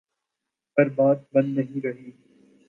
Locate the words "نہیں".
1.49-1.81